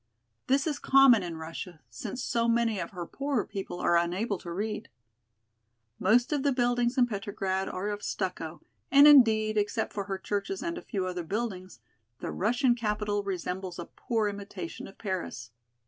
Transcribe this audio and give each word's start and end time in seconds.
This 0.47 0.65
is 0.65 0.79
common 0.79 1.21
in 1.21 1.37
Russia, 1.37 1.79
since 1.91 2.23
so 2.23 2.47
many 2.47 2.79
of 2.79 2.89
her 2.89 3.05
poorer 3.05 3.45
people 3.45 3.79
are 3.79 3.97
unable 3.97 4.39
to 4.39 4.51
read. 4.51 4.89
Most 5.99 6.33
of 6.33 6.41
the 6.41 6.51
buildings 6.51 6.97
in 6.97 7.05
Petrograd 7.05 7.69
are 7.69 7.89
of 7.89 8.01
stucco, 8.01 8.63
and 8.89 9.07
indeed, 9.07 9.59
except 9.59 9.93
for 9.93 10.05
her 10.05 10.17
churches 10.17 10.63
and 10.63 10.75
a 10.75 10.81
few 10.81 11.05
other 11.05 11.23
buildings, 11.23 11.81
the 12.19 12.31
Russian 12.31 12.73
capital 12.73 13.21
resembles 13.21 13.77
a 13.77 13.85
poor 13.85 14.27
imitation 14.27 14.87
of 14.87 14.97
Paris. 14.97 15.51